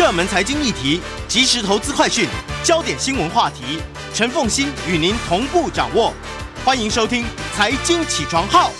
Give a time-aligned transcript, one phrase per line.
[0.00, 2.26] 热门财经议题、即时投资快讯、
[2.64, 3.82] 焦点新闻话题，
[4.14, 6.10] 陈凤馨与您同步掌握。
[6.64, 7.22] 欢迎收听
[7.54, 8.70] 《财经起床号》。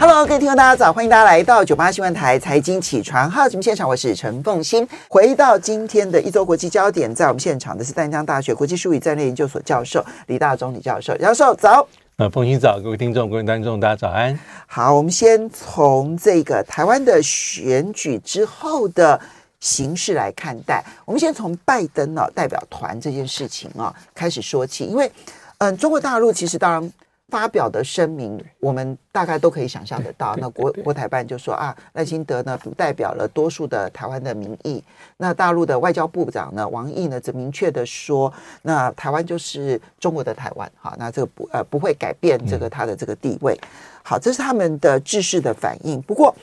[0.00, 0.90] Hello，各位听众，大家早！
[0.90, 4.88] 欢迎大家来到九八新闻台《财经起床号》节目现场，我是陈凤馨。
[5.10, 11.14] 回到今天的一周国际焦点，在我们现场的是淡江大学国际术语战略研究所教授李大中李教授。
[11.18, 11.86] 教授早。
[12.16, 14.38] 呃，凤馨早，各位听众、各位观众，大家早安。
[14.68, 19.20] 好，我们先从这个台湾的选举之后的
[19.58, 20.84] 形式来看待。
[21.04, 25.10] 我们先从拜登啊代表团这件事情啊开始说起，因为
[25.58, 26.92] 嗯，中国大陆其实当然
[27.28, 30.36] 发表的声明，我们大概都可以想象得到。
[30.36, 34.82] 那国国台办就说啊，赖清德呢不代表了多数的台湾的民意。
[35.16, 40.70] 那大陆的外交部长呢王毅呢则明确的说，那台湾就是中国的台湾。
[40.76, 43.58] 好，那这个不呃不会改变这个他的这个地位。
[44.02, 46.00] 好，这是他们的制式的反应。
[46.02, 46.34] 不过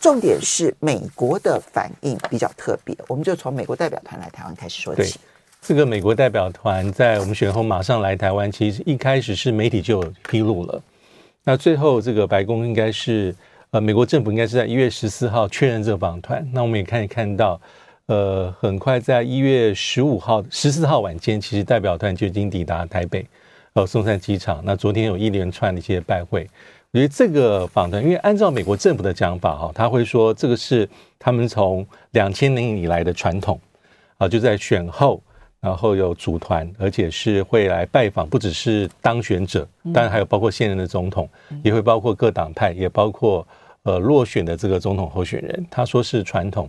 [0.00, 5.18] 重点是美国的反应比较特别，我们就从美国代表团来台湾开始说起。
[5.66, 10.82] 这个美国代表团在我们选后马上来台湾，其实一开始是媒体就有披露了。
[11.42, 13.34] 那最后这个白宫应该是
[13.70, 16.46] 呃，美国政府应该是在一月十四号确认这个访团。
[16.52, 17.58] 那我们也可以看到，
[18.04, 23.26] 呃，很快在一月十五号、十四号晚间，其实代表团就已经抵达台北，
[23.72, 24.60] 呃，松山机场。
[24.66, 26.46] 那昨天有一连串的一些拜会。
[26.90, 30.86] 我觉得这个访团，因为按照美国政府的讲法哈，他会说这个是
[31.18, 33.58] 他们从两千年以来的传统
[34.18, 35.22] 啊，就在选后。
[35.64, 41.26] 然后有组团，而且是会来拜访，不只是当选者，当然还有包括现任的总统，
[41.62, 43.46] 也会包括各党派，也包括
[43.84, 45.66] 呃落选的这个总统候选人。
[45.70, 46.68] 他说是传统，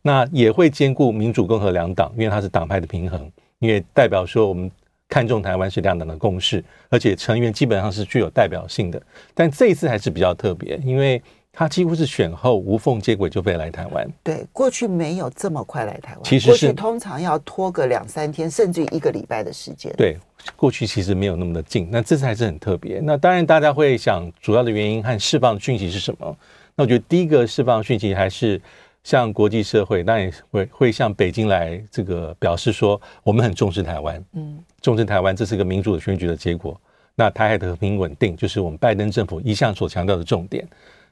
[0.00, 4.70] 那也会兼顾民主共和两党，因为他是党派的平衡，因为代表说我们
[5.08, 9.02] 看重台湾是两党的共识，而且成员基本上是具有代表性的。
[9.34, 11.20] 但这一次还是比较特别，因为。
[11.58, 14.06] 他几乎是选后无缝接轨就飞来台湾。
[14.22, 16.22] 对，过去没有这么快来台湾。
[16.22, 19.90] 其实是，过去通常要拖个两三天，甚至于一个礼拜的时间。
[19.96, 20.18] 对，
[20.54, 21.88] 过去其实没有那么的近。
[21.90, 23.00] 那这次还是很特别。
[23.02, 26.36] 那当然，大家会想，主要的原因和释放讯息是什么？
[26.74, 28.60] 那我觉得第一个释放讯息还是
[29.02, 36.78] 向国际社会，那也会会向北京来这个表示说，我们很重视台湾，嗯，重视台湾，这是个民主的选举的结果。
[37.14, 40.68] 那台海的和平稳定，就是我们拜登政府一向所强调的重点。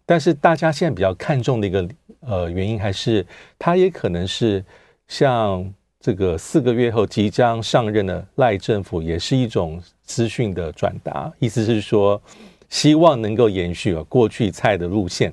[0.07, 1.89] 但是大家现在比较看重的一个
[2.21, 3.27] 呃原因，还是
[3.59, 4.65] 他也可能是
[5.09, 12.21] 像这个四个月后即将上任的赖政府，也是一种资讯的转达，意思是说
[12.69, 15.33] 希望能够延续了过去蔡的路线，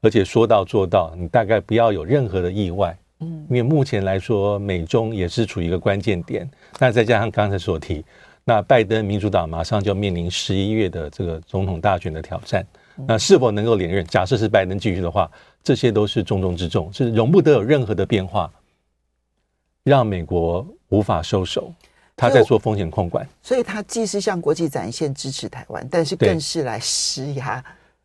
[0.00, 6.50] 而且说到做到，你大概不要有任何的意外，嗯，因为目前来说美中也是处于一个关键点，
[6.80, 8.04] 那再加上刚才所提，
[8.44, 12.66] 那拜登民主党马上就要面临十一月的这个总统大选的挑战。
[13.06, 14.04] 那是否能够连任？
[14.06, 15.30] 假设是拜登继续的话，
[15.62, 18.50] 这些都是重中之重，是容不得有任何的变化，
[19.84, 21.72] 让美国无法收手。
[22.16, 27.62] 他在做风险控管，所以他既是向国际展现支持台湾，但是更是来施压。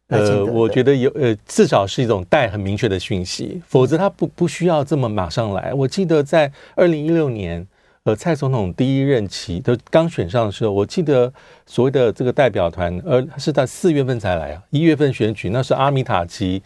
[0.08, 5.74] 呃，我觉得有呃，至少是一种带很明确的讯息，否则他不不需要这么马上来。
[5.74, 7.66] 我记得在二零一六年。
[8.06, 11.32] 呃，蔡总统第一任期都刚选上的时候，我记得
[11.66, 14.62] 所谓的这个代表团，呃，是在四月份才来啊。
[14.72, 16.62] 一月份选举，那是阿米塔奇、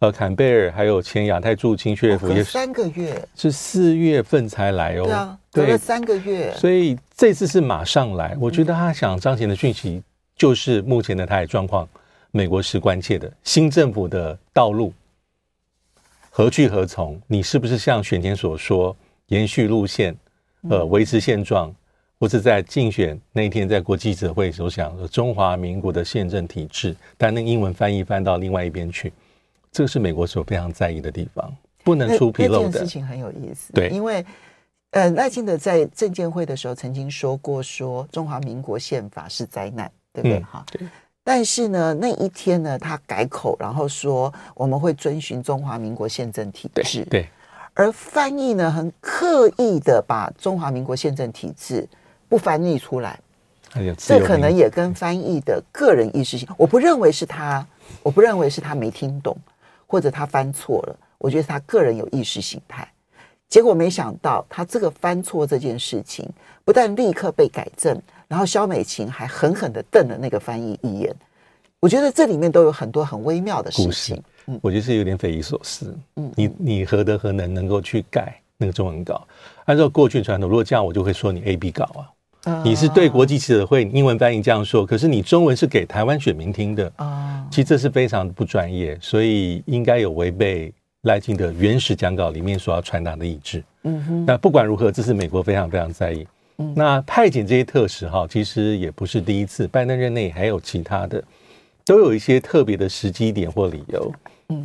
[0.00, 5.04] 呃，坎贝尔还有前亚太驻青薛列夫，也三个月是四月份才来哦。
[5.04, 6.52] 对啊，隔了三个月。
[6.54, 10.02] 所以这次是马上来，我觉得他想彰显的讯息
[10.36, 11.88] 就是目前的台海状况，
[12.32, 13.32] 美国是关切的。
[13.42, 14.92] 新政府的道路
[16.28, 17.18] 何去何从？
[17.28, 18.94] 你是不是像选前所说
[19.28, 20.14] 延续路线？
[20.70, 21.74] 呃，维持现状，
[22.20, 29.12] 或是在竞选那一天在国际记者会所讲中华民国的宪政体制，但那英文翻译翻到另外一边去，
[29.70, 32.70] 这个是美国所非常在意的地方，不能出纰漏的。
[32.70, 34.24] 这件事情很有意思，对，因为
[34.90, 40.40] 呃，赖清德在证监会的时候曾经说过，说中华民国宪法是灾难，对不对？
[40.40, 40.88] 哈、嗯，对。
[41.24, 47.04] 但是呢，那一天呢，他改口，然后说我们会遵循中华民国宪政体制。
[47.04, 47.28] 对，对，
[47.74, 51.88] 而翻译呢，很刻意的把中华民国宪政体制
[52.28, 53.18] 不翻译出来。
[53.96, 57.66] 这可能也跟翻译的个人意识性，我不认为是他，
[58.02, 59.34] 我不认为是他没听懂，
[59.86, 60.96] 或者他翻错了。
[61.16, 62.86] 我觉得是他个人有意识形态。
[63.48, 66.28] 结果没想到，他这个翻错这件事情，
[66.64, 67.98] 不但立刻被改正，
[68.28, 71.14] 然后肖美琴还狠狠的瞪了那个翻译一眼。
[71.80, 74.22] 我觉得这里面都有很多很微妙的事情。
[74.46, 75.96] 嗯，我觉得是有点匪夷所思。
[76.16, 79.26] 嗯，你你何德何能能够去改那个中文稿？
[79.64, 82.08] 按照过去传统，如果这样，我就会说你 A B 稿啊。
[82.64, 90.72] 你是对国际记者会英文翻译这样说，可是你中文是给台湾选民听的啊，其实这是非常不专业，所以应该有违背
[91.02, 93.62] 赖清德原始讲稿里面所要传达的意志。
[93.84, 96.26] 嗯哼，那不管如何，这是美国非常非常在意。
[96.74, 101.22] 那派遣这些特使哈，其实也不是第一次，拜登任内还有其他的，
[101.84, 104.12] 都有一些特别的时机点或理由。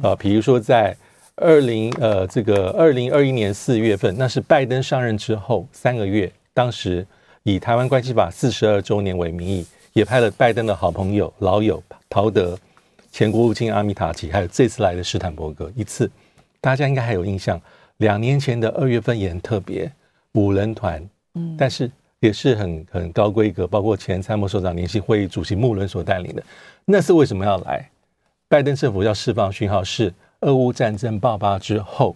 [0.02, 0.96] 啊，比如说在
[1.36, 7.06] 二零呃这个二零二一年四月份，那是拜登上任之后三个月，当时。
[7.44, 12.60] 以台湾关系法四十二周年为名义，也派了拜登的好朋友、老友陶德、
[13.10, 16.12] 前国务卿阿米塔奇，还有这次来的斯坦伯格一次。
[16.60, 17.58] 大家应该还有印象，
[18.00, 19.90] 两年前的二月份也很特别，
[20.34, 21.02] 五人团，
[21.36, 21.90] 嗯，但是
[22.20, 26.44] 也是很很高规格，包括前参谋首长联席会议主席穆伦所带领的。
[26.84, 27.90] 那是为什么要来？
[28.50, 32.16] 拜登政府要释放讯号，是俄乌战争爆发之后。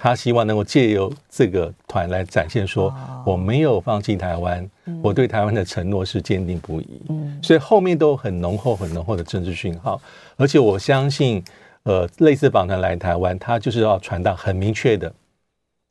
[0.00, 2.94] 他希望能够借由这个团来展现说，
[3.26, 4.70] 我没有放弃台湾，
[5.02, 7.02] 我对台湾的承诺是坚定不移。
[7.42, 10.00] 所以后面都很浓厚、很浓厚的政治讯号。
[10.36, 11.42] 而且我相信，
[11.82, 15.12] 呃，类似访团来台湾，他就是要传达很明确的、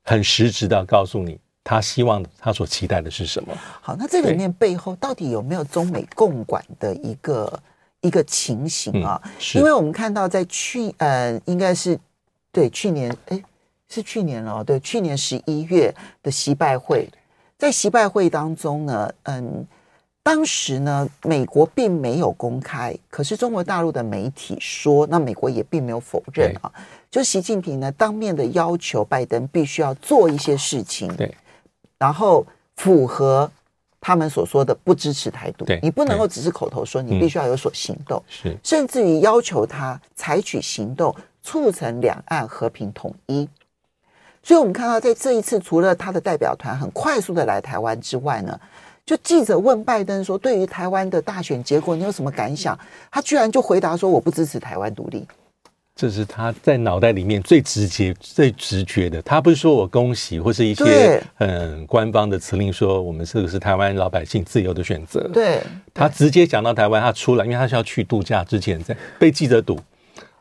[0.05, 3.53] 很实质的告诉你，他希望他所期待的是什么。
[3.81, 7.59] 好，那这里面背后到底有没有中美共管的一个
[8.01, 9.21] 一个情形啊？
[9.55, 11.99] 因为我们看到在去呃，应该是
[12.51, 13.44] 对去年哎。
[13.89, 15.89] 是去年了，对，去年十一月
[16.21, 17.07] 的习拜会，
[17.57, 19.65] 在习拜会当中呢，嗯，
[20.21, 26.69] 当时呢，美国并没有公开，可是中国大陆的媒体说，那美国也并没有否认啊，
[27.09, 31.33] 就习近平呢当面的要求拜登必须要做一些事情，对，
[31.97, 32.45] 然后
[32.75, 33.49] 符合
[33.99, 43.47] 他们所说的不支持台独，你不能够只是口头说，你必须要有所行动，是，甚至于要求他采取行动，促成两岸和平统一。
[44.44, 48.57] 所以，我们看到，在这一次，除了他的代表团很快速的来台湾之外呢，
[49.05, 52.77] 就记者问拜登说：“对于台湾的大选结果，你有什么感想？”
[53.11, 55.27] 他居然就回答说：“我不支持台湾独立。”
[55.97, 59.21] 这是他在脑袋里面最直接、最直觉的。
[59.23, 65.27] 他不是说我恭喜，或是一些很官方的辞令说我们这个是台湾老百姓自由的选择。
[65.33, 65.61] 对，
[65.94, 69.77] 他直接讲到台湾，他出来，因为他是要去度假之前，在被记者堵，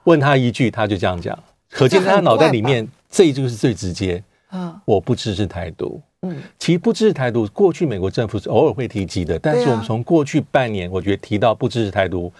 [0.05, 1.37] 问他一句，他就这样讲，
[1.71, 2.87] 可见他脑袋里面。
[3.09, 6.03] 这一就是最直接，啊，我不支持台独。
[6.23, 12.31] 嗯，其实不支持台独，过去美国政府是偶尔会提及的，但是我们从过去半年，我觉得提到不支持台独，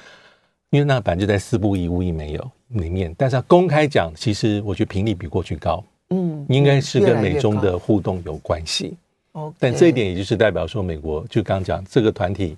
[0.71, 5.83] 因为那版就在四不一无一没有里面，但是要公开讲，其实我觉得频率比过去高。
[6.11, 8.97] 嗯，应该是跟美中的互动有关系。
[9.33, 12.57] 哦，但这一点也就是代表说，美国就刚讲这个团体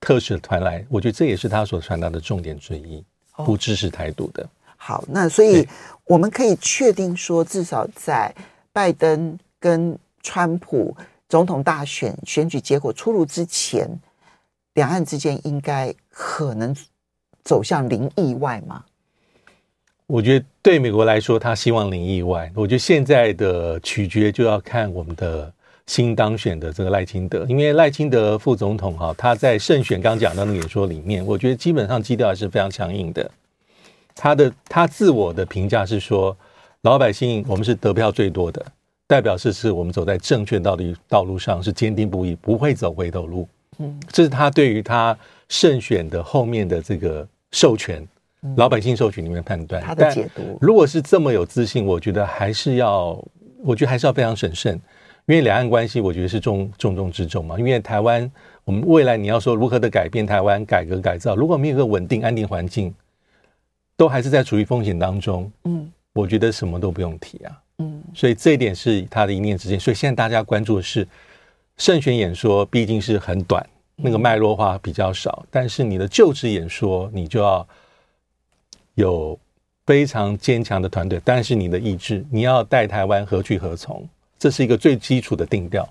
[0.00, 3.04] 特使团来，我觉得这也是他所传达的重点之一，
[3.44, 4.48] 不支持台独的。
[4.76, 5.66] 好，那所以
[6.04, 8.34] 我们可以确定说，至少在
[8.72, 10.96] 拜登跟川普
[11.28, 13.88] 总统大选选举结果出炉之前，
[14.74, 16.74] 两岸之间应该可能
[17.46, 18.84] 走向零意外吗？
[20.08, 22.50] 我觉得对美国来说，他希望零意外。
[22.54, 25.52] 我觉得现在的取决就要看我们的
[25.86, 33.30] 新当选的这个赖清德，因为赖清德副总统哈，他在胜选刚讲到那个演说里面，我觉得基本上基调还是非常强硬的。
[34.14, 36.36] 他的他自我的评价是说，
[36.82, 38.64] 老百姓我们是得票最多的，
[39.06, 43.48] 代表是是我们走在正确道路道路上是坚定不移，不会走回头路。
[43.78, 45.16] 嗯，这是他对于他
[45.48, 48.06] 胜选的后面的这个授权，
[48.56, 50.58] 老百姓授权里面判断他的解读。
[50.60, 53.22] 如果是这么有自信，我觉得还是要，
[53.62, 54.74] 我觉得还是要非常审慎，
[55.26, 57.58] 因为两岸关系我觉得是重重中之重嘛。
[57.58, 58.30] 因为台湾，
[58.64, 62.94] 我们未来你要说如何的改变台湾改革改造，如果没有一个稳定安定环境。
[63.98, 69.80] 都还是在处于风险当中，嗯，我觉得什么都不用提啊，嗯，所以这一点是他的一念之间。
[69.80, 71.08] 所以现在大家关注的是
[71.78, 75.44] 胜选演说，毕竟是很短，那个脉络化比较少。
[75.50, 77.66] 但是你的就职演说，你就要
[78.94, 79.38] 有
[79.86, 85.88] 非常坚强的团队，但是你的意志，你要带台湾何去何从，这是一个最基础的定调。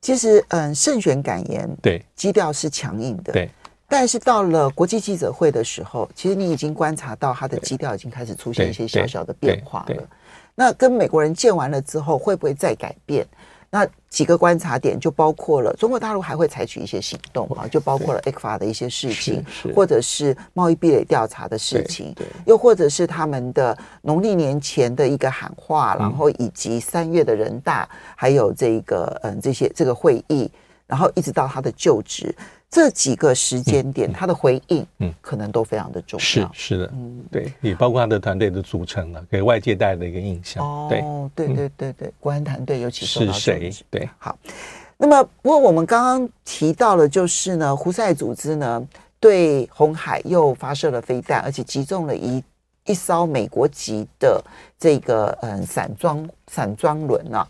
[0.00, 3.50] 其实，嗯，胜选感言，对，基调是强硬的，对。
[3.86, 10.08] 但是到了国际记者会的时候，其实你已经观察到他的基调已经开始出现一些小小的变化了。
[10.54, 13.26] 那跟美国人见完了之后，会不会再改变？
[13.72, 22.12] 那几个观察点就包括了中国大陆还会采取一些行动啊，就包括了 ECFA 的一些事情，或者是贸易壁垒调查的事情，
[22.46, 30.50] 又或者是他们的农历年前的一个喊话，然后以及三月的人大，还有这个嗯这些这个会议，
[30.90, 32.34] 然后一直到他的就职。
[32.68, 36.22] 这几个时间点，他的回应，嗯，可能都非常的重要。
[36.22, 40.64] 是是的，嗯，对，也包括他的团队的组成了，给外界带来的一个印象。
[40.64, 40.88] 哦，
[41.34, 43.72] 对对对对对，国安团队尤其是谁？
[43.90, 44.38] 对，好。
[44.96, 48.86] 那么，不过我们刚刚提到了，就是呢，胡塞组织呢
[49.18, 52.40] 对红海又发射了飞弹，而且击中了一
[52.86, 54.40] 一艘美国籍的
[54.78, 57.48] 这个嗯散装散装轮啊，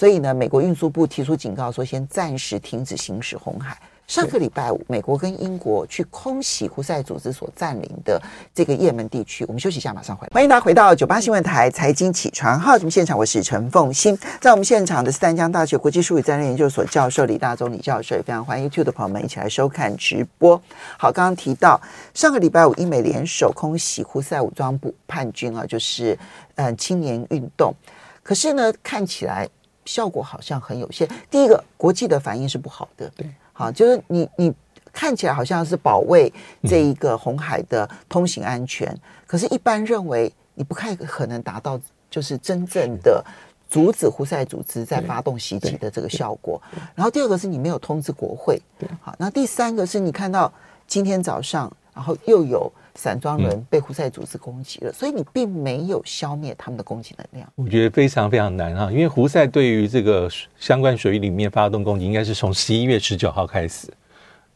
[0.00, 3.78] 所以呢，美国运输部提出警告说，先暂时停止行驶红海。
[4.06, 8.18] 上个礼拜五，美国跟英国去空袭胡塞组织所占领的
[8.54, 9.44] 这个也门地区。
[9.46, 10.30] 我们休息一下，马上回来。
[10.32, 14.18] 欢迎大家回到九八新闻台财经起床号节目现场，我是陈凤欣。
[14.40, 20.58] 在我们现场的是淡江大学国际术语战略研究所教授李大中李教授，也非常欢迎 YouTube 的朋友们一起来收看直播。
[20.96, 21.78] 好，刚刚提到
[22.14, 26.18] 上个礼拜五，英美联手空袭胡塞武装部叛军啊，就是
[26.54, 27.74] 嗯青年运动。
[28.22, 29.48] 可是呢，看起来
[29.90, 31.08] 效果好像很有限。
[31.28, 33.10] 第一个，国际的反应是不好的。
[33.16, 33.26] 对。
[33.52, 34.54] 好，就是你，你
[34.92, 36.32] 看起来好像是保卫
[36.62, 41.78] 这一个红海的通行安全，嗯、可是，一般认为你不太可能达到，
[42.08, 43.22] 就是真正的
[43.68, 46.62] 阻止胡塞组织在发动袭击的这个效果。
[46.94, 48.62] 然后，第二个是你没有通知国会。
[49.02, 50.50] 好，那第三个是你看到
[50.86, 57.50] 今天早上，然后又有散装轮被胡塞组织攻击了，所以你并没有消灭他们的攻击能量。
[57.54, 60.28] 我觉得非常非常难哈，因为胡塞对于这个
[60.58, 63.88] 相关水域里面发动攻击，应该是从十一月十九号开始。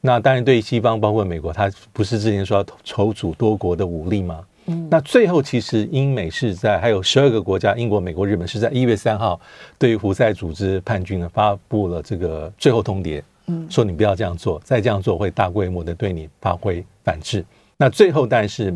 [0.02, 4.44] 那当然，对于西方，包括美国，他不是之前说要筹组多国的武力吗？
[4.66, 4.86] 嗯。
[4.90, 9.40] 那最后，其实英美是在还有十二个国家，英国、美国、日本是在一月三号，
[9.78, 17.42] 对于胡塞组织叛军呢发布了这个最后通牒，嗯，说你不要这样做，再这样做会大规模的对你发挥反制。
[17.76, 18.72] 那最后但是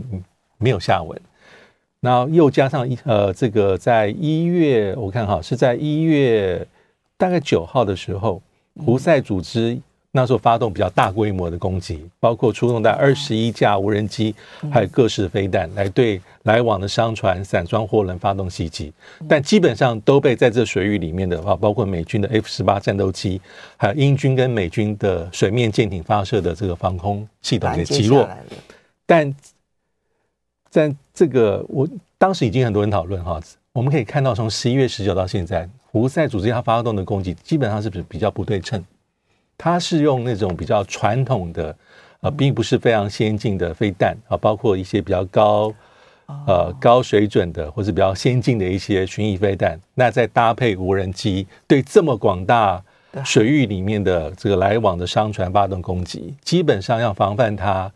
[0.59, 1.21] 没有下文，
[2.01, 6.67] 然后又加上一呃，这个在一月我看哈是在一月
[7.17, 8.43] 大概九号的时候，
[8.85, 9.79] 胡塞组织
[10.11, 14.35] 那时候发动比较大规模的攻击，包括出动在二十一架无人机，
[14.73, 18.93] 还有各式飞弹来对来往的商船、散装货轮发动袭击，
[19.29, 23.41] 但基本上都被在这水域里面的话，包括美军的 F 十八战斗机，
[23.77, 28.27] 还有英军跟美军的水面舰艇发射的这个防空系统给击落。
[29.09, 29.35] 但
[30.69, 31.89] 在这个，我
[32.19, 33.41] 当时已经很多人讨论哈，
[33.73, 38.85] 我们可以看到，从十一月十九到现在，胡塞组织它发动的攻击基本上是不是比较不对称？
[39.57, 41.75] 它是用那种比较传统的，
[42.21, 45.73] 呃，并不是非常先进的飞弹啊，包括一些比较高
[46.47, 52.85] 呃高水准的或者比较先进的一些巡弋飞弹，那再搭配无人机，对这么广大
[53.25, 57.91] 水域里面的这个来往的商船发动攻击，基本上要防范它。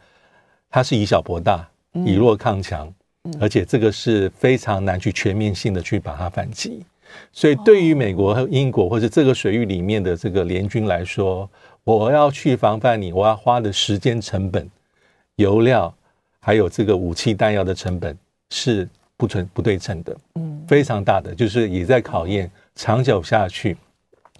[0.72, 2.90] 它是以小博大，以弱抗强，
[3.38, 6.82] 而且这个是非常难去全面性的去把它反击。
[7.30, 11.48] 所以，对于美国和英国或者这个水域里面的这个联军来说，
[11.84, 14.66] 我要去防范你，我要花的时间成本、
[15.36, 15.94] 油料，
[16.40, 18.16] 还有这个武器弹药的成本
[18.50, 18.88] 是
[19.18, 23.76] 不成不对称的，嗯，非常大的，就是也在考验长久下去。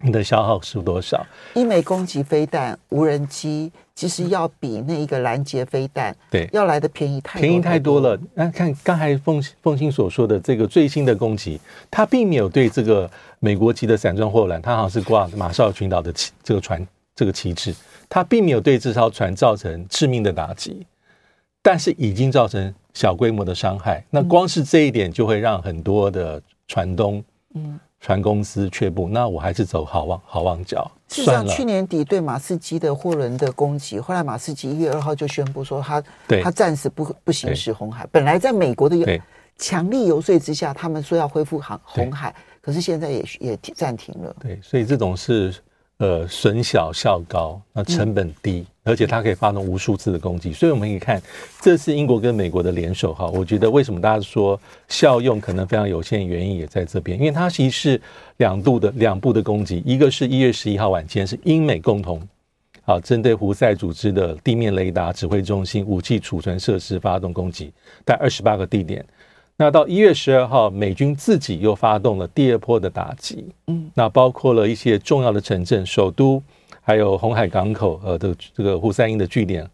[0.02, 1.25] 你的消耗是多少？
[1.54, 8.18] 一枚攻击飞弹、无人机，其实要比那一个拦截飞弹对要来的便宜太便宜太多了。
[8.35, 17.73] 那看刚才凤凤馨所说的这个最新的攻击，它并没有对这个美国籍的散装货轮，它好像是挂马绍尔群岛的旗这个船这个旗帜，
[18.09, 20.85] 它并没有对这艘船造成致命的打击，
[21.62, 24.04] 但是已经造成小规模的伤害。
[24.11, 27.23] 那光是这一点就会让很多的船东
[27.54, 27.78] 嗯。
[28.02, 30.90] 船公司却步，那我还是走好望好望角。
[31.09, 38.04] 事实上，去年底对马士基的货轮的攻击，后来马士基一月二号就宣布说他，他他暂时不不行使红海。
[38.11, 39.23] 本来在美国的
[39.56, 44.35] 强力游说之下，他们说要恢复航红海，可是现在也也暂停了。
[44.40, 45.54] 对，所以这种是。
[46.02, 51.23] 呃，损小效高，那成本低，而且它可以发动无数次的攻击，所以我们可以看，
[51.61, 53.28] 这是英国跟美国的联手哈。
[53.28, 58.02] 我觉得为什么大家说效用可能非常有限，原因也在这边，因为它其实是
[58.38, 62.21] 两度的两部的攻击，一个是一月十一号晚间是英美共同
[62.82, 67.73] 好，针对胡塞组织的地面雷达指挥中心、武器储存设施发动攻击，
[68.04, 69.06] 在二十八个地点。
[69.62, 76.42] 那到一月十二号，美军自己又发动了第二波的打击，嗯，那包括了一些重要的城镇，首都
[76.81, 79.64] 还有红海港口呃的这个胡塞因的据点，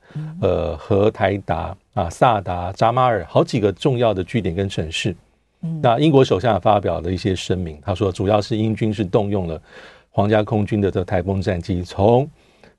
[0.42, 5.16] 呃和台达啊、萨达、扎马尔好几个重要的据点跟城市。
[5.80, 9.58] 那英国首相发表了一些声明，他说主要是英军是动用了
[10.10, 12.28] 皇家空军的这台风战机从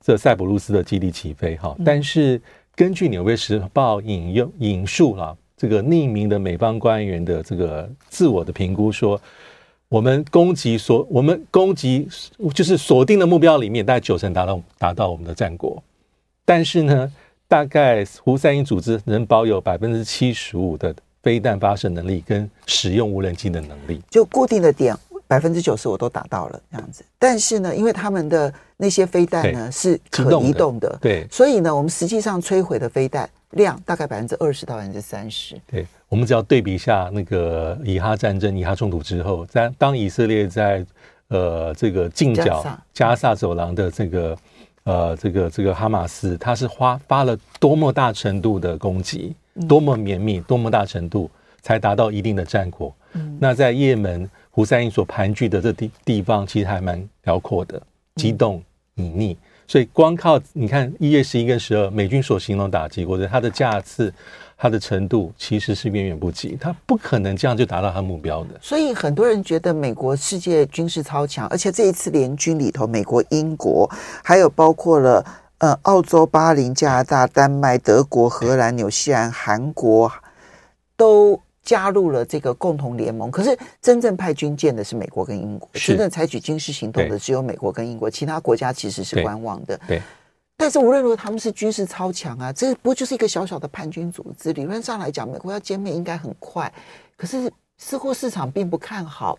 [0.00, 2.40] 这塞浦路斯的基地起飞哈，但是
[2.76, 9.20] 根据《纽约时报》引用引述了这个匿名的美方官员的这个自我的评估说，
[9.90, 12.08] 我们攻击所我们攻击
[12.54, 15.82] 就是锁定的目标里面，大概九成达到达到我们的战果，
[16.46, 17.12] 但是呢，
[17.46, 24.96] 大概胡塞因组织能保有百分之七十五的飞弹发射能力跟使用无人机的能力，就固定的点。
[25.28, 35.60] 百分之九十我都达到了这样子，但是呢，因为他们的那些飞弹呢是可移动的，对，所以呢，我们实际上摧毁的飞弹量大概百分之二十到百分之三十。
[35.66, 40.84] 对，我们只要对比一下那个以哈战争、以哈冲突之后，在当以色列在
[41.28, 44.38] 呃这个近角加萨走廊的这个
[44.84, 49.34] 呃这个这个哈马斯，他是花发了多么大程度的攻击，
[49.68, 51.30] 多么绵密，多么大程度
[51.62, 52.94] 才达到一定的战果。
[53.12, 54.28] 嗯，那在也门。
[54.52, 57.80] 胡塞因所盘踞的这地地方其实还蛮辽阔的，
[58.16, 58.60] 激动
[58.96, 59.36] 隐匿，
[59.70, 64.12] 所以光靠你看一月十一跟十二美军所形容打击，或者它的架次、
[64.58, 68.58] 它的程度，其实是远远不及，它不可能这样就达到它目标的。
[68.60, 73.88] 所以很多人觉得美国世界军事超强，而且这一次联军里头，美国、英国
[74.24, 75.24] 还有包括了
[75.58, 80.10] 呃澳洲、巴林、加拿大、丹麦、德国、荷兰、纽西兰、韩国
[80.96, 81.40] 都。
[81.62, 89.78] 加入了这个共同联盟，可是真正派军舰的是美国跟英国，真正采取军事行动的只有美国跟英国，其他国家其实是观望的。
[89.86, 90.00] 对，
[90.56, 94.52] 但是无论如何，他们是军事超强啊，这不就是一个小小的叛军组织？
[94.54, 96.72] 理论上来讲，美国要歼灭应该很快，
[97.16, 99.38] 可是似乎市场并不看好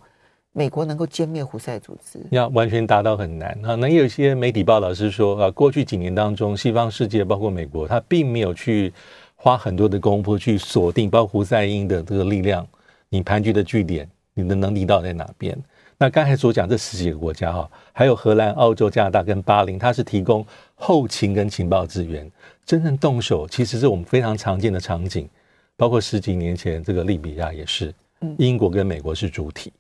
[0.54, 3.74] 美国能够歼灭胡塞组织，要完全达到很难啊。
[3.76, 8.94] 那有一些媒体报道是说啊，过去几年当中，西方世界包括美国，他并没有去。
[9.44, 12.64] 花很多的功夫去锁定，包括胡塞因的这个力量，
[13.10, 15.58] 你盘踞的据点，你的能力到底在哪边？
[15.98, 22.30] 那刚才所讲这十几个国家哈，还有荷兰、澳洲、加拿大跟巴林，它是提供后勤跟情报资源，
[22.68, 25.28] 真正动手其实是我们非常常见的场景，
[25.76, 27.92] 包括十几年前这个利比亚也是，
[28.38, 29.74] 英国跟美国是主体，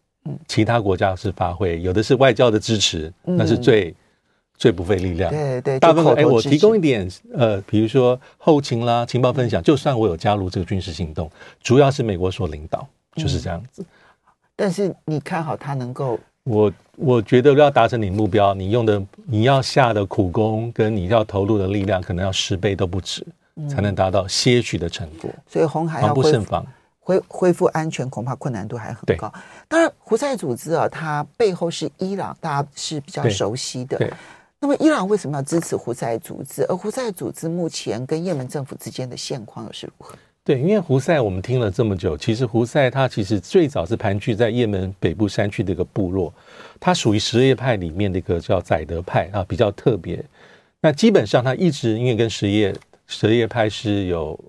[0.47, 3.93] 其他国家是发挥，有的是外交的支持，那是最。
[4.62, 11.28] 最不费力量，对对，大部分哎，我提供一点呃，比如说后勤啦、情报分享，就算我有加入这个军事行动，
[11.63, 13.84] 主要是美国所领导，就是这样子。
[14.56, 16.19] 但是你看好他能够？
[16.43, 23.26] 我我觉得要达成你目标，你用的你要下的苦功跟你要投入的力量，可能要十倍都不止，
[23.67, 25.28] 才能达到些许的成果。
[25.47, 26.63] 所以红海要不胜防，
[27.00, 29.34] 恢恢复安全，恐怕困难度还很高。
[29.67, 33.97] 当然，胡塞组织啊，它背后是伊朗，大家是比较熟悉的。
[34.63, 36.63] 那么，伊朗为什么要支持胡塞组织？
[36.69, 40.15] 而胡塞组织目前跟也门政府之间的现况又是如何？
[40.43, 46.32] 对，因为胡塞我们听了这么久，其实胡塞它其实最早是盘踞在也门北部山区的一个部落，
[46.80, 50.24] 它属于什叶派里面的一个叫宰德派啊，比较特别。
[50.80, 52.71] 那基本上它一直因为跟什叶
[53.08, 54.39] 什叶派是有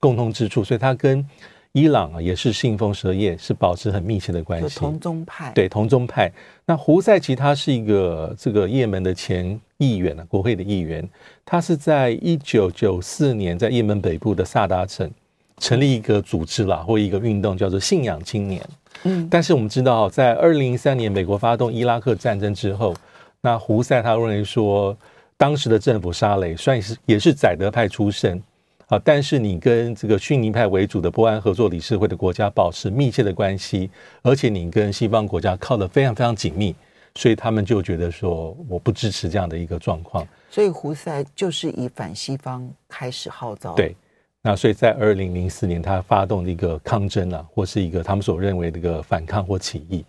[0.00, 1.24] 共通之处，所以它跟
[1.74, 4.78] 伊朗啊，也是信奉什叶，是保持很密切的关系。
[4.78, 6.30] 同宗派，对同宗派。
[6.64, 11.06] 那胡塞其实他是一个这个也门的前议员啊，国会的议员。
[11.44, 15.10] 他是在一九九四年在也门北部的萨达城
[15.58, 18.64] 成立一个组织啦，或一个运动，叫做信仰青年。
[19.02, 22.94] 嗯，但是我们知道，在二零零三年美国发动伊拉克战争之后，
[23.40, 24.96] 那胡塞他认为说，
[25.36, 28.40] 当时的政府沙雷算是也是宰德派出身。
[28.94, 33.90] 啊，但是你跟这个逊尼派为主的波安合作理事会的国家保持密切的关系，
[34.22, 36.74] 而且你跟西方国家靠得非常非常紧密，
[37.16, 40.24] 所以他们就觉得说，我不支持这样的一个状况。
[40.48, 43.74] 所以胡塞就是以反西方开始号召。
[43.74, 43.96] 对，
[44.40, 50.04] 那所以在二零零四年，他发动的一个抗争啊，或是一个他们所认为的一个反抗或起义。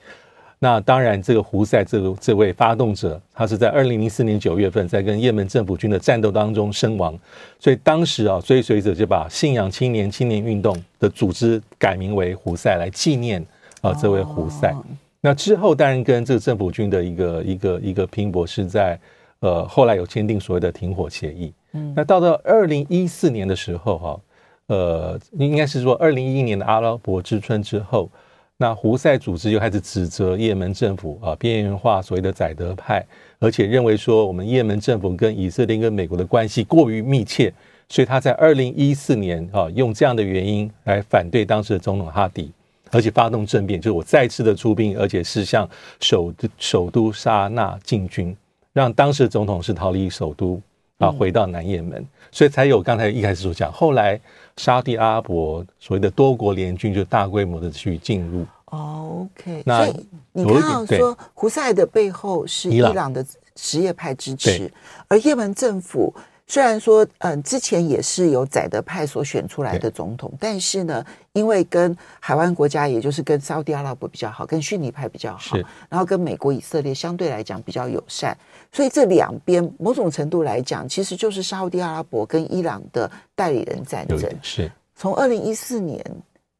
[0.57, 7.13] 那当然，这个胡塞这个这位发动者，他是在二零零四年九月份在跟也门政府军的战斗当中身亡，
[7.59, 13.45] 所以当时啊，追随者就把信仰青年青年运动的组织改名为胡塞来纪念
[13.81, 14.73] 啊这位胡塞。
[15.19, 18.97] 那之后当然跟这个政府军的一个一个一个拼搏是在
[19.41, 21.53] 呃后来有签订所谓的停火协议。
[21.73, 24.19] 嗯，那到了二零一四年的时候哈，
[24.67, 28.09] 呃，应该是说二零一一年的阿拉伯之春之后。
[28.57, 33.05] 那胡塞组织又开始指责也门政府啊边缘化所谓的宰德派，
[33.37, 37.53] 而且认为说我们也门政府跟以色列跟美国的关系过于密切，
[37.89, 42.49] 所以他在二零一四年啊用这样的原因来反对当时的总统哈迪，
[42.91, 48.35] 而且发动政变，就是我再次的出兵，而且是向首首都沙那进军。
[48.71, 50.61] 让当时的总统是逃离首都
[50.97, 54.17] 啊，回到南也门，所以才有刚才一开始所讲，后来
[54.57, 58.45] 沙地阿拉伯所谓的多国联军就大规模的去进入。
[58.65, 64.71] OK，那所以你看到说胡塞的背后是伊朗的什叶派支持，
[65.07, 66.13] 而也门政府。
[66.47, 71.03] 虽然说，嗯，之前也是由宰德派所选出来的总统，但是呢，
[71.33, 75.57] 因为跟海湾国家，也就是跟沙乌地阿拉伯比较好，跟逊尼派比较好，
[75.89, 78.37] 然后跟美国、以色列相对来讲比较友善，
[78.71, 84.19] 所以这两边某种程度来讲，其实就是沙乌地阿拉伯跟伊朗的代理人战争。
[84.41, 86.03] 是，从二零一四年。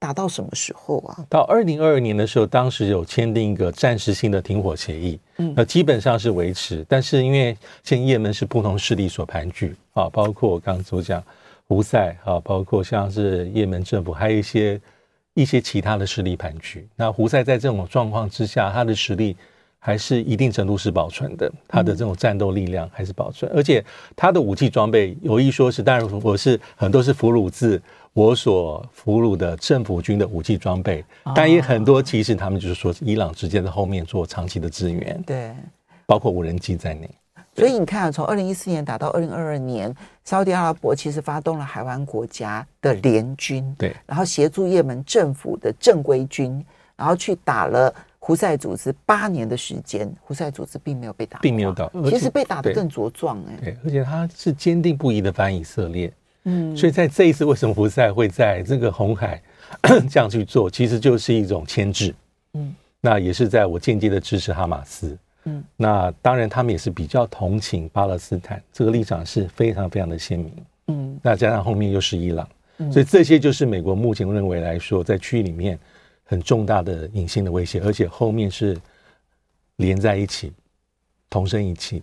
[0.06, 1.26] 打到什么时候啊？
[1.28, 6.86] 到二零二二年的时候，当时有签订一个暂时性的停火协议，嗯，那基本上是维持。
[6.88, 11.24] 但是因为现在叶门是不同势力所盘踞啊，包括我刚刚所讲
[11.68, 14.80] 胡塞啊，包括像是也门政府，还有一些
[15.34, 16.88] 一些其他的势力盘踞。
[16.96, 19.36] 那胡塞在这种状况之下，他的实力
[19.80, 23.84] 还是一定程度是保存的，他的这种战斗力量还是保存，而且
[24.16, 27.82] 他的武器装备有一说是，当然我是很多是俘虏自。
[28.16, 31.04] 我所俘虏的政府军的武器装备，
[31.36, 35.54] 但也很多，其实他们就是说，伊朗直接在后面做长期的支援，对，
[36.06, 37.10] 包括无人机在内。
[37.54, 56.10] 所以你看，从二零一四年打到二零二二年，沙特阿拉伯其实发动了海湾国家的联军，对，然后协助也门政府的正规军，然后去打了胡塞组织八年的时间，胡塞组织并没有被打，并没有打，其实被打得更茁壮哎，对，而且他是坚定不移的反以色列。
[56.46, 59.42] 嗯，所以在这一次，为什么胡塞会在这个红海
[60.10, 60.70] 这样去做？
[60.70, 62.14] 其实就是一种牵制。
[62.54, 65.18] 嗯，那也是在我间接的支持哈马斯。
[65.46, 70.54] 嗯，那当然他们也是比较同情巴勒斯坦，这个立场是非常非常的鲜明。
[70.88, 72.48] 嗯，那加上后面又是伊朗，
[72.92, 75.78] 所以这些就是美国目前认为来说，在区域里面
[76.24, 78.76] 很重大的隐性的威胁，而且后面是
[79.78, 80.54] 连在一起，
[81.30, 82.02] 同声一气。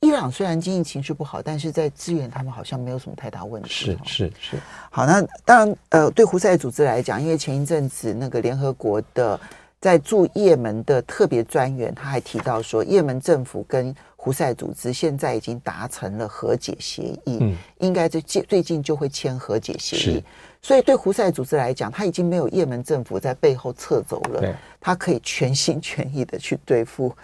[0.00, 3.68] 伊朗虽然经济情绪不好，但是在支援他们好像没有什么太大问题。
[3.68, 4.56] 是是是。
[4.90, 9.38] 好，那当然，呃，对胡塞组织来讲，因为前一阵子那个联合国的
[9.78, 20.24] 在驻也门的特别专员，他还提到说，也门政府跟胡塞组织现在已经达成了和解协议，嗯，应该最近最近就会签和解协议。
[20.62, 27.14] 所以对胡塞组织来讲，他已经没有也门政府在背后撤走了，对，他可以全心全意的去对付。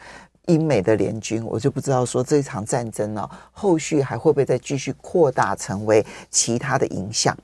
[0.46, 7.36] 英美的联军，我就不知道说这场战争呢、后续还会不会再继续扩大成为其他的影响？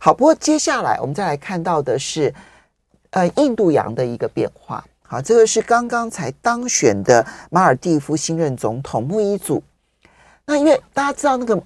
[0.00, 2.32] 好，不过接下来我们再来看到的是，
[3.10, 4.84] 呃，印度洋的一个变化。
[5.02, 9.62] 好，这个是刚刚才当选的马尔地夫新任总统穆伊祖。
[10.46, 11.62] 那因为大家知道那个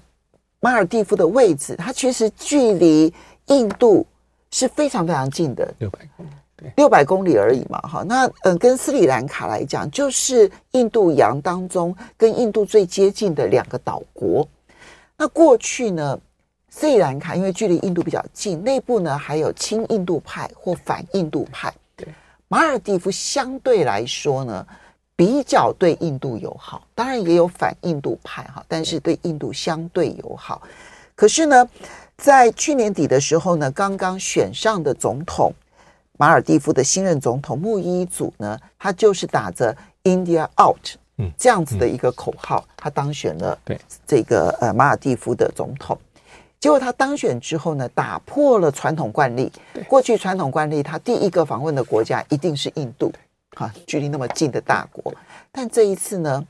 [0.59, 3.13] 马尔地夫的位置，它其实距离
[3.47, 4.05] 印度
[4.51, 6.29] 是非常非常近的，六百公里。
[6.75, 14.47] 六百公里而已嘛，哈，那嗯，跟斯里兰卡来讲，就是印度洋当中跟印度最接近的两个岛国。
[15.17, 16.19] 那过去呢，
[16.69, 21.73] 斯里兰卡因为距离印度比较近，内部呢还有亲印度派或反印度派。
[21.95, 22.07] 对，
[22.47, 24.65] 马尔蒂夫相对来说呢，
[25.15, 30.61] 比较对印度友好，当然也有反印度派哈，但是对印度相对友好。
[31.15, 31.69] 可是呢，
[32.17, 35.53] 在去年底的时候呢，刚刚选上的总统。
[36.19, 40.97] 马尔蒂夫的新任总统穆伊祖呢，他就是打着 “India Out”
[41.37, 43.57] 这样子的一个口号，他当选了
[44.05, 45.97] 这个呃马尔地夫的总统。
[46.59, 49.49] 结果他当选之后呢，打破了传统惯例。
[49.87, 53.13] 过去传统惯例，他第一个访问的国家一定是印度，
[53.55, 55.13] 哈，距离那么近的大国。
[55.53, 56.45] 但这一次呢，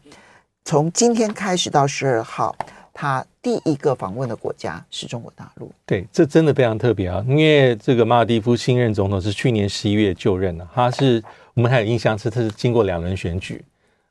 [0.66, 2.56] 从今天开始到十二号。
[3.02, 7.24] 他第一个访问的国家是中国大陆，对，这真的非常特别啊！
[7.30, 13.64] 因为这个马尔蒂夫新任总统是去年十一月就任的，他是我们还有印象是他是经过两轮选举，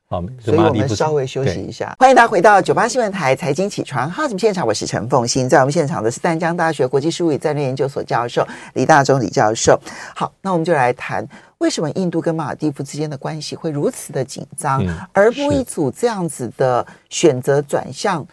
[0.09, 9.79] 好，所以我们稍微休息一下，欢迎大家回到九八新闻台财经起床号节目现场，我是陈凤欣，在我们现场的是淡江大学国际事务与战略研究所教授李大中李教授。
[10.17, 18.27] 好，那我们就来谈为什么印度跟马尔蒂夫之间的关系会如此的紧张，嗯、而不一组这样子的选择转向。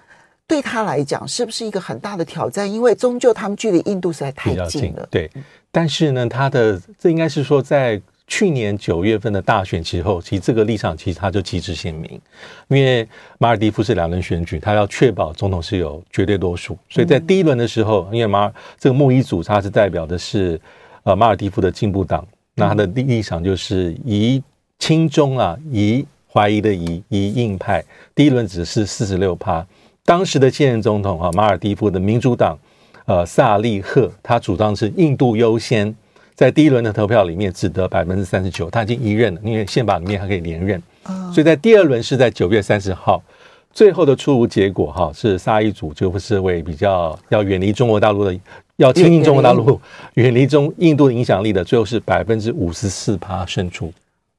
[0.48, 2.72] 对他来讲，是不是一个很大的挑战？
[2.72, 4.70] 因为终究他们距离印度实在太近了。
[4.70, 5.30] 近对，
[5.72, 12.22] 但是呢，他的这应该是说，在去年九月份的大选之后，其实这个立场其实他就旗帜鲜明。
[12.68, 13.08] 因为
[13.40, 20.60] 马尔蒂夫是两轮选举，他要确保总统是有绝对多数，所以在第一轮的时候，因为马尔这个穆伊祖他是代表的是
[21.04, 24.42] 呃马尔蒂夫的进步党，那他的立场就是疑
[24.78, 29.66] 亲中啊，疑怀疑的疑疑硬派，第一轮只是四十六趴。
[30.06, 32.56] 当时的现任总统啊，马尔蒂夫的民主党，
[33.06, 35.94] 呃，萨利赫，他主张是印度优先，
[36.36, 40.80] 在第一轮的投票里面只得百分之三十九，他已经一任了，因为宪法里面还可以连任，
[41.34, 43.20] 所以在第二轮是在九月三十号，
[43.74, 48.40] 最后的出炉结果哈，是沙伊组就是为比较要远离中国大陆的，
[48.76, 49.82] 要亲近中国大陆，
[50.14, 50.46] 远离。
[50.46, 53.92] 中印度的影响力的，最后是百分之五十四趴胜出，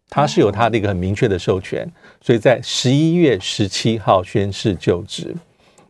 [0.09, 5.35] 他是有他的一个很明确的授权，所以在十一月十七号宣誓就职。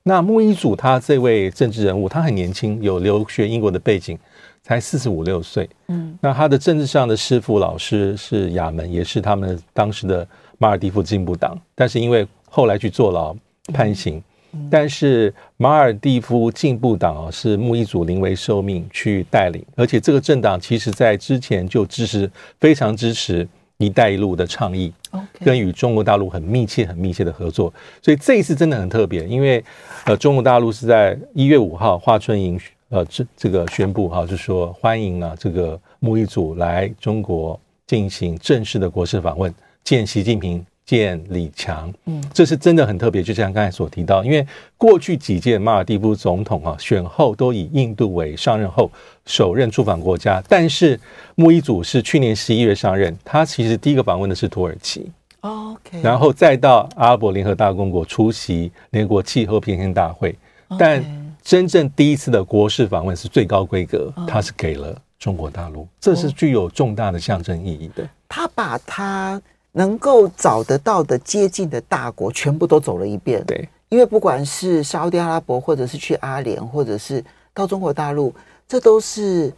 [0.09, 4.16] 那穆伊祖他这位政治人物，他很年轻，有留学英国的背景，
[4.62, 5.69] 才四十五六岁。
[5.88, 10.27] 嗯，那他的政治上的师傅老师是亚门，也是他们当时的
[10.59, 13.35] 马尔蒂夫进步党，但是因为后来去坐牢
[13.75, 14.23] 判刑，
[14.71, 23.47] 但是马尔蒂夫进步党啊是穆伊祖临危受命去带领，而且这个政党其实在之前就支持非常支持
[23.79, 24.93] “一带一路”的倡议，
[25.41, 29.62] 跟与中国大陆很密切、很密切的合作，所以这一次真的很特别，因为
[30.05, 32.59] 呃中国大陆是在一月五号华春莹
[32.89, 39.53] 呃这这个宣布哈，就是说欢迎啊这个木一祖来中国进行正式的国事访问，
[39.85, 40.65] 见习近平。
[40.87, 43.20] 见李强，嗯，这是真的很特别。
[43.20, 44.46] 就像刚才所提到，因为
[44.79, 48.88] 过去几届马尔蒂夫总统啊选后都以印度为上任后
[49.27, 50.99] 首任出访国家，但是
[51.35, 60.38] 穆伊祖是去年十一月上任，他其实第一个访问的是土耳其，OK，然后再到阿拉伯联合大公国出席联合国气候变迁大会，
[60.79, 61.05] 但
[61.42, 68.09] 真正第一次的国事访问是最高规格，他是给了中国大陆，这是具有重大的象征意义的。
[68.29, 69.42] 他把他。
[69.77, 73.45] 能够找得到的接近的大国，全部都走了一遍。
[73.45, 78.35] 对，因为不管是沙乌地阿拉伯，或者是去阿联，或者是到中国大陆，
[78.67, 79.53] 这都是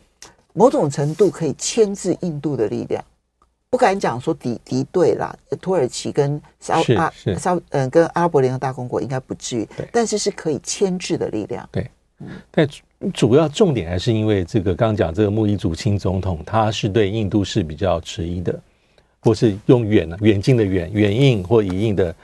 [0.54, 3.02] 某种程度可以牵制印度的力量。
[3.70, 11.68] 不敢讲说敌敌对啦，土耳其跟沙阿沙嗯跟阿拉伯联合大公国应该不至于，但是是可以牵制的力量。
[11.70, 11.88] 对，
[12.50, 12.68] 但
[13.14, 18.60] 主要重点还是因为这个刚刚讲这个穆伊祖亲总统，他是对印度是比较迟疑的。
[19.20, 22.14] 或是用远呢远近的远远印或以印的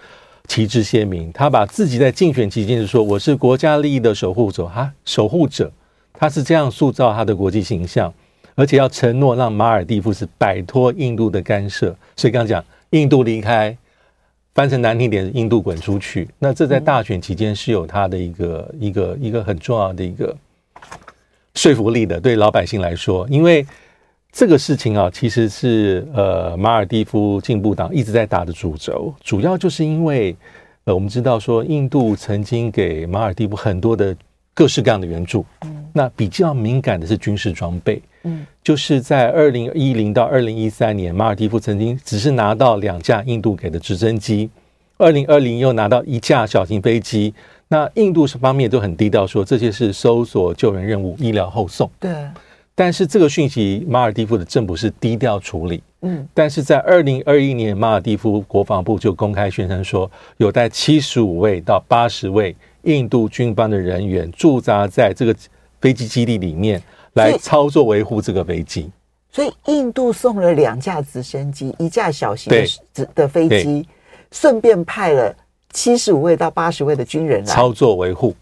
[0.47, 5.73] 旗帜鲜明，他把自己在竞选期间就说我是国家利益的守护者哈，守护者，
[6.13, 8.13] 他是这样塑造他的国际形象，
[8.55, 11.97] 而且要承诺让马尔地夫是摆脱印度的干涉。
[12.15, 13.77] 所以刚刚讲印度离开，
[14.55, 16.29] 翻成难听点，印度滚出去。
[16.39, 20.37] 那这在大选期间是有他的一个一个一个很重要的一个
[21.55, 23.67] 说服力的，对老百姓来说，因为。
[24.37, 30.35] 这个事情啊，其实是呃马尔地夫进步党一直在打的主轴，主要就是因为
[30.83, 34.15] 呃我们知道说印度曾经给马尔蒂夫很多的
[34.53, 44.51] 各式各样的援助，嗯，那比较敏感的是军事装备，嗯，就是在二零一零到二零一三年，马尔蒂夫曾经只是拿到两架印度给的直升机，
[44.97, 47.33] 二零二零又拿到一架小型飞机，
[47.69, 52.13] 那印度是方面都很低调说这些是搜索救援任务、医疗后送，对。
[52.75, 55.83] 但是这个讯息，马尔地夫的政府是低调处理。
[56.03, 65.35] 嗯，但是在二零二一年，马尔地夫国防部就公开宣称说，有带七十五位到八十位印度军方的人员驻扎在这个
[65.81, 66.83] 飞机基地里面，
[67.13, 68.91] 来操作维护这个飞机。
[69.31, 72.53] 所以，印度送了两架直升机，一架小型
[72.93, 73.87] 的的飞机，
[74.33, 75.35] 顺便派了
[75.73, 78.35] 七十五位到八十位的军人来操作维护。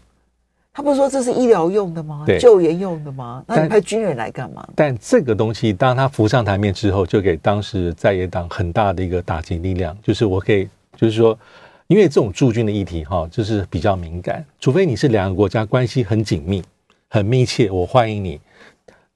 [0.75, 2.25] 他不是说这是医疗用的吗？
[2.39, 3.43] 救援用的吗？
[3.45, 4.67] 那你派军人来干嘛？
[4.75, 9.95] 但，但这个东西，当他浮上台面之后，就给当时在野党很大的一个打击力量。
[10.01, 11.37] 就是我可以，就是说，
[11.85, 14.43] 因为这种驻军的议题，哈，就是比较敏感。
[14.59, 16.63] 除非你是两个国家关系很紧密、
[17.07, 18.41] 很密切，我欢迎你。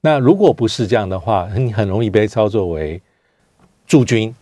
[0.00, 3.02] 那如果不是这样的话，你很容易被操作为
[3.84, 4.32] 驻军，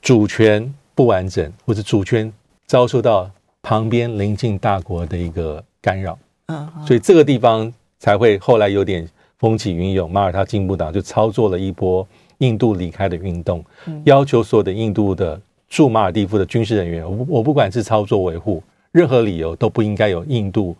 [0.00, 2.32] 主权不完整，或者主权
[2.66, 5.62] 遭受到旁边邻近大国的一个。
[5.86, 12.04] 干扰，嗯，所以这个地方才会后来有点风起云涌，马耳他进步党就操作了一波
[12.38, 13.64] 印度离开的运动，
[14.02, 20.76] 要求所有的印度的驻马尔蒂夫的军事人员，我我不管是操作维护，任何理由都不应该有印度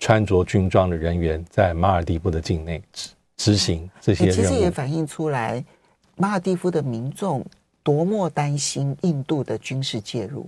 [0.00, 4.36] 穿着军装的人员在马尔蒂夫的境内执执行这些任务。
[4.36, 5.64] 其实也反映出来
[6.16, 7.46] 马尔蒂夫的民众
[7.84, 10.44] 多么担心印度的军事介入。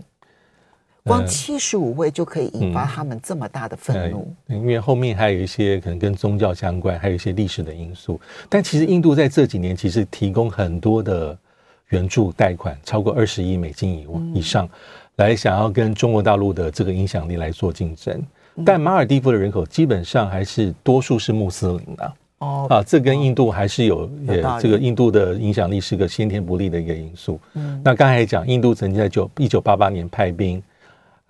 [1.04, 8.20] 光七十五位就可以引发他们这么大的愤怒，嗯，因为后面还有一些可能跟宗教相关，还有一些历史的因素。
[8.48, 11.36] 但其实印度在这几年其实提供很多的
[11.88, 14.68] 援助贷款，超过二十亿美金以以上，
[15.16, 18.22] 来想要跟中国大陆的这个影响力来做竞争。
[18.64, 27.40] 但马尔地夫的人口基本上还是多数是穆斯林的哦，啊，这跟印度还是有也这个印度的影响力是个先天不利的一个因素。
[27.54, 30.62] 嗯，那刚才讲，印度曾经在九一九八八年派兵。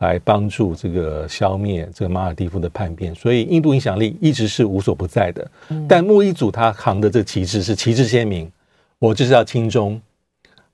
[0.03, 5.49] 来帮助这个消灭这个马尔蒂夫的叛变，所以印度影响力一直是无所不在的。
[5.89, 8.51] 但莫伊祖他扛的这个旗帜是旗帜鲜明，
[8.99, 10.01] 我就是要亲中，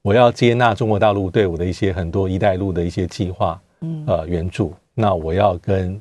[0.00, 3.60] 我要接纳中国大陆对我的一些很多“一带一路”的一些计划，
[4.06, 6.00] 呃援助，那我要跟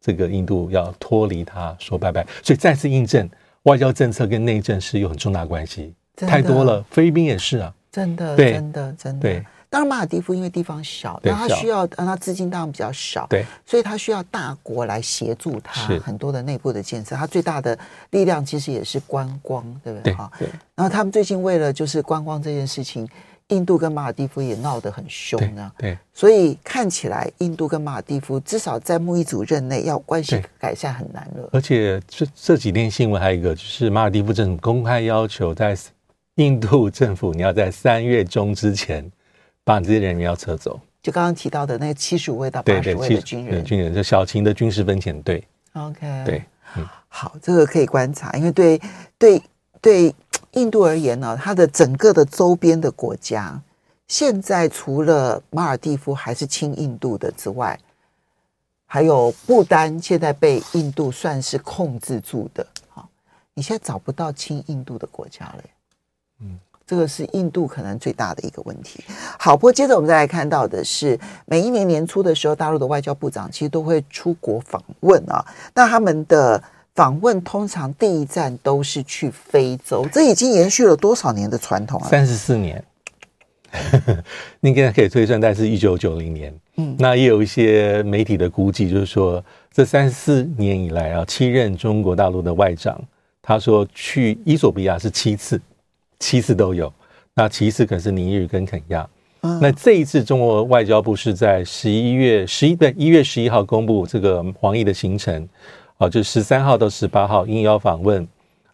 [0.00, 2.26] 这个印度要脱离他说拜拜。
[2.42, 3.28] 所以再次印证，
[3.64, 6.82] 外交政策跟内政是有很重大关系，太多了。
[6.90, 8.52] 菲律宾也是啊，真的，对。
[8.52, 9.44] 真的，真的。
[9.74, 9.78] 对。
[9.78, 17.16] 当然，马尔蒂夫因为地方小，那他需要，让他资金当然比较少，对，所以他需要大国来协助他很多的内部的建设。
[17.16, 17.76] 他最大的
[18.10, 20.14] 力量其实也是观光，对不对？
[20.14, 20.48] 哈，对。
[20.76, 23.08] 然后他们最近为了就是观光这件事情，
[23.48, 25.72] 印度跟马尔蒂夫也闹得很凶呢。
[25.76, 31.48] 对，所以看起来印度跟马尔蒂夫至少在穆伊祖任内要关系改善很难了。
[31.52, 35.76] 而且这这几天新闻还有一个就是马尔蒂夫政府公开要求，在
[36.36, 39.10] 印度政府你要在三月中之前。
[39.64, 45.42] 把你这些人员要撤走，就刚刚提到的那七十五位到八十位的军人，军人就小型的军事分遣队。
[45.72, 46.44] OK，对，
[46.76, 48.80] 嗯，好，这个可以观察，因为对
[49.18, 49.42] 对
[49.80, 50.14] 对
[50.52, 53.60] 印度而言呢，它的整个的周边的国家，
[54.06, 57.78] 现在除了马尔蒂夫还是亲印度的之外，
[58.86, 62.66] 还有不丹，现在被印度算是控制住的。
[62.88, 63.08] 好，
[63.54, 65.70] 你现在找不到亲印度的国家了，嗯。
[66.86, 69.02] 这个是印度可能最大的一个问题。
[69.38, 75.44] 好，不过接着我们再来看到的是，每一年年初的时候，大陆的外交部长其实都会出国访问啊。
[75.74, 76.62] 那他们的
[76.94, 82.08] 访问通常第一站都是去非洲，这已经延续了多少年的传统啊？
[82.08, 82.84] 三十四年，
[84.60, 86.54] 应该可以推算，但是一九九零年。
[86.76, 89.42] 嗯，那也有一些媒体的估计，就是说
[89.72, 93.00] 这三十四年以来啊，七任中国大陆的外长，
[93.40, 95.58] 他说去伊索比亚是七次。
[96.24, 96.90] 七次都有，
[97.34, 99.06] 那其次可能是尼日跟肯亚。
[99.42, 105.46] 嗯、那这一次中国外交部是在十一月十一对一月十一号公布这个黄奕的行程，
[105.98, 108.26] 啊，就十三号到十八号应邀访问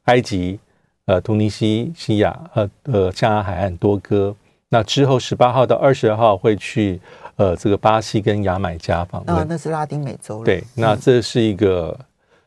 [0.04, 0.60] 埃及、
[1.06, 4.32] 呃，突尼西西亚、呃呃，象牙海岸多哥。
[4.68, 7.00] 那之后十八号到二十二号会去
[7.34, 9.36] 呃这个巴西跟牙买加访问。
[9.36, 10.44] 啊，那是拉丁美洲。
[10.44, 11.98] 对，那这是一个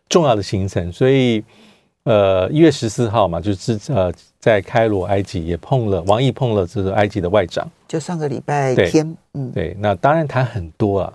[0.08, 1.44] 重要的行程，所以
[2.04, 4.10] 呃一月十四号嘛，就是呃。
[4.44, 11.14] 在开罗，埃及也碰了王毅，碰了这个埃及的外长，就上个礼拜天，对嗯，对，那当然谈很多啊，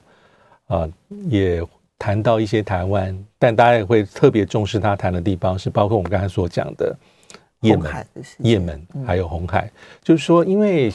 [0.69, 0.91] 啊、呃，
[1.29, 1.63] 也
[1.99, 6.97] 谈到一些台湾，但大家也会特别重视他谈的地方，是包括我们刚才所讲的
[7.61, 8.07] 也门、
[8.39, 10.91] 也门还有红海，嗯、就是说，因为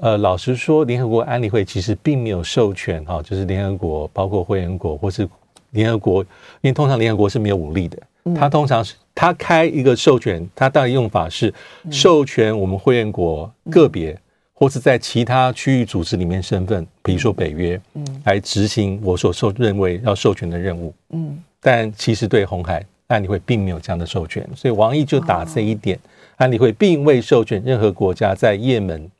[0.00, 5.28] 呃，老实说，联合国安理会其实并没有授权哈、哦，就是联合国包括会员国或是
[5.72, 6.22] 联合国，
[6.62, 7.98] 因为通常联合国是没有武力的，
[8.34, 8.94] 他通常是。
[9.16, 11.52] 他开一个授权，他大概用法是
[11.90, 14.14] 授权我们会员国个别，
[14.52, 25.98] 或是在其他区域组织里面身份，比如说北约，嗯，来执行我所受认为要授权的任务，嗯，但其实对红海安理会并没有这样的授权，所以王毅就打这一点，
[26.36, 29.10] 安理会并未授权任何国家在也门，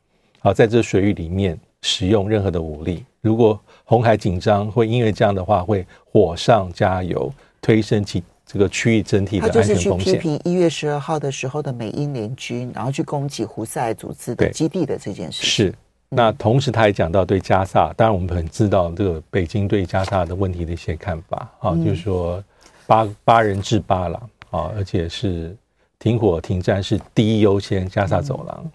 [0.41, 3.03] 好，在这水域里面使用任何的武力。
[3.23, 7.33] 如果红海紧张，会因为这样的话会火上加油，
[7.63, 8.23] 推升起。
[8.47, 9.77] 这个区域整体的安全风险。
[9.77, 15.45] 他就是去批评一月十二号的时候的美英联军，然后去攻击胡塞组织的基地的这件事。
[15.45, 15.75] 是。
[16.09, 22.43] 那同时，他也讲到对加萨，当然我们很知道这个北京对加萨的问题的一些看法啊，就是说
[22.87, 25.55] 八八人制八郎啊，而且是
[25.99, 28.71] 停火停战是第一优先，加萨走廊。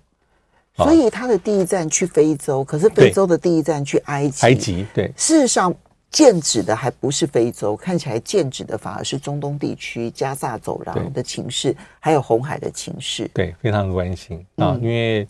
[0.76, 4.46] 所以他的第一站去非洲，可是非洲的第一站去埃及。
[4.46, 5.08] 埃及对。
[5.16, 5.74] 事实上。
[6.12, 13.32] 剑指的还不是非洲，看起来剑指的反而是中东地区加萨走廊的情势，还有红海的情势。
[13.34, 15.26] 对，非常的关心啊，嗯、因为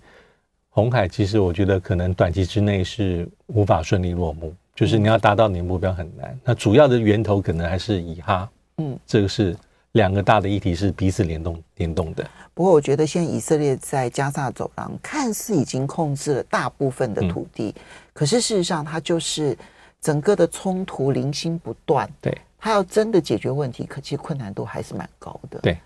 [0.71, 6.35] 红海其实我觉得可能短期之内是无法顺利落幕，就是你要达到你的目标很难。
[6.43, 9.55] 那主要的源头可能还是以哈，嗯，这个是
[9.91, 12.27] 两个大的议题是彼此联动联动的。
[12.55, 17.81] 不过我觉得现在以色列在加萨走廊看似已经控制了大部分的土地，嗯、
[18.13, 19.55] 可是事实上它就是。
[20.01, 25.59] 整个的冲突零星不断，对，他要真的解决问题，可其实困难度还是蛮高的。
[25.59, 25.79] 对，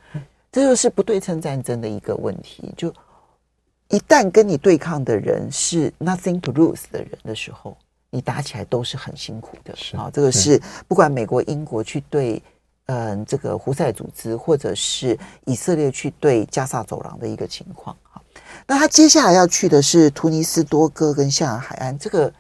[0.50, 2.74] 这就是不对称战争的一个问题。
[2.78, 2.94] 就
[3.90, 7.76] 一旦跟你对抗的人是 nothing to lose 的人的时候，
[8.10, 9.76] 你打起来都是很辛苦的。
[9.76, 12.42] 是啊，这个是不管美国、英国去对
[12.86, 17.94] 嗯这个胡塞组织，或者是以色列去对加萨走廊的一个情况。
[18.02, 18.24] 好，
[18.66, 22.32] 那他接下来要去的是突尼斯多哥跟象牙海岸这个。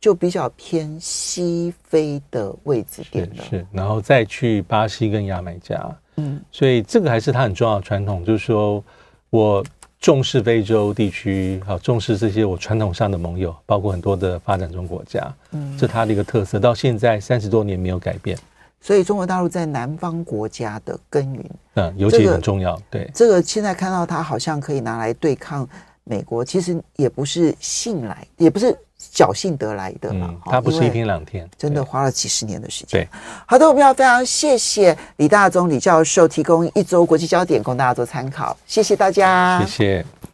[0.00, 5.78] 就比较偏西非的位置点了，是，然后再去巴西跟牙买加，
[6.16, 8.82] 嗯，所以这个还是它很重要的传统，就是说
[9.28, 9.62] 我
[10.00, 18.38] 重视非洲地区，好重视这些我传统上的盟友，包括很多的发展中国家，嗯，这他的一个特色，到现在三十多年没有改变。
[18.80, 25.68] 所以中国大陆在南方国家的耕耘，嗯，尤其很重要，这个、对，这个现在看到它好像可以拿来对抗
[26.04, 28.74] 美国，其实也不是信赖，也不是。
[29.12, 30.28] 侥幸得来的嘛。
[30.30, 33.00] 嗯，他不是一天两天，真的花了几十年的时间。
[33.00, 33.08] 对，
[33.46, 40.06] 好的，我们要非常谢谢李大宗李教授提供一周国际焦点供大家做参考，谢谢大家，谢谢。